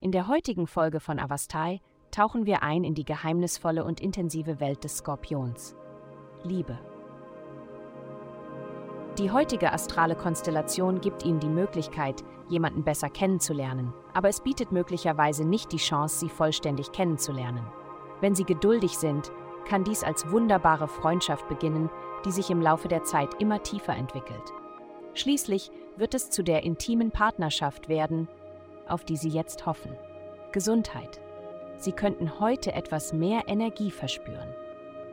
[0.00, 4.84] In der heutigen Folge von Avastai tauchen wir ein in die geheimnisvolle und intensive Welt
[4.84, 5.74] des Skorpions.
[6.42, 6.78] Liebe.
[9.18, 15.44] Die heutige astrale Konstellation gibt Ihnen die Möglichkeit, jemanden besser kennenzulernen, aber es bietet möglicherweise
[15.44, 17.66] nicht die Chance, Sie vollständig kennenzulernen.
[18.20, 19.30] Wenn Sie geduldig sind,
[19.66, 21.90] kann dies als wunderbare Freundschaft beginnen,
[22.24, 24.52] die sich im Laufe der Zeit immer tiefer entwickelt.
[25.14, 28.28] Schließlich wird es zu der intimen Partnerschaft werden,
[28.88, 29.92] auf die Sie jetzt hoffen.
[30.52, 31.20] Gesundheit.
[31.76, 34.54] Sie könnten heute etwas mehr Energie verspüren.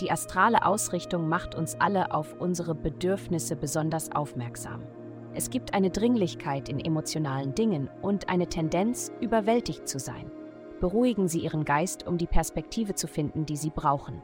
[0.00, 4.82] Die astrale Ausrichtung macht uns alle auf unsere Bedürfnisse besonders aufmerksam.
[5.34, 10.30] Es gibt eine Dringlichkeit in emotionalen Dingen und eine Tendenz, überwältigt zu sein.
[10.80, 14.22] Beruhigen Sie Ihren Geist, um die Perspektive zu finden, die Sie brauchen.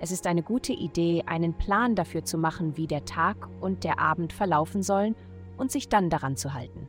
[0.00, 4.00] Es ist eine gute Idee, einen Plan dafür zu machen, wie der Tag und der
[4.00, 5.14] Abend verlaufen sollen
[5.56, 6.88] und sich dann daran zu halten.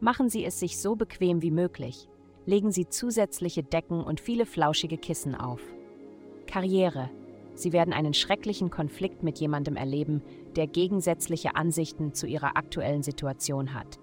[0.00, 2.08] Machen Sie es sich so bequem wie möglich.
[2.46, 5.60] Legen Sie zusätzliche Decken und viele flauschige Kissen auf.
[6.46, 7.10] Karriere.
[7.54, 10.22] Sie werden einen schrecklichen Konflikt mit jemandem erleben,
[10.56, 13.98] der gegensätzliche Ansichten zu Ihrer aktuellen Situation hat.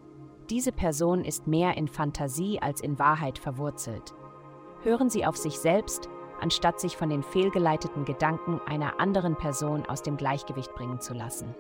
[0.50, 4.14] Diese Person ist mehr in Fantasie als in Wahrheit verwurzelt.
[4.84, 6.10] Hören Sie auf sich selbst
[6.42, 11.56] anstatt sich von den fehlgeleiteten Gedanken einer anderen Person aus dem Gleichgewicht bringen zu lassen.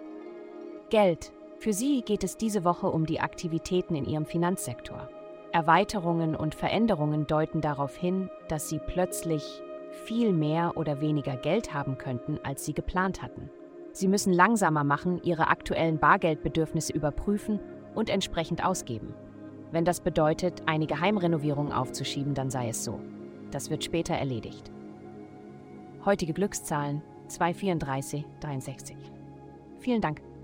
[0.89, 1.31] Geld.
[1.61, 5.07] Für Sie geht es diese Woche um die Aktivitäten in Ihrem Finanzsektor.
[5.51, 9.61] Erweiterungen und Veränderungen deuten darauf hin, dass Sie plötzlich
[10.05, 13.51] viel mehr oder weniger Geld haben könnten, als Sie geplant hatten.
[13.91, 17.59] Sie müssen langsamer machen, Ihre aktuellen Bargeldbedürfnisse überprüfen
[17.93, 19.13] und entsprechend ausgeben.
[19.71, 22.99] Wenn das bedeutet, eine Geheimrenovierung aufzuschieben, dann sei es so.
[23.51, 24.71] Das wird später erledigt.
[26.05, 28.97] Heutige Glückszahlen 234 63.
[29.77, 30.23] Vielen Dank,